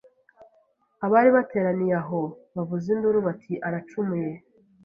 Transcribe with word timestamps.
Abari 1.05 1.29
bateraniye 1.37 1.93
aho 2.01 2.21
bavuza 2.55 2.87
induru 2.95 3.19
bati 3.27 3.53
Aracumuye 3.67 4.31